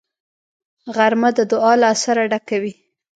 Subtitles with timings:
[0.95, 2.73] غرمه د دعا له اثره ډکه وي